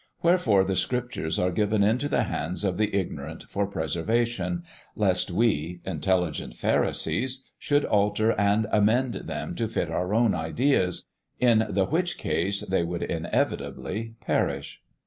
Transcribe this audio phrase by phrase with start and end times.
[0.23, 4.63] Wherefore the Scriptures are given into the hands of the ignorant for preservation,
[4.95, 11.05] lest we, intelligent pharisees, should alter and amend them to fit our own ideas
[11.39, 14.81] in the which case they would inevitably perish.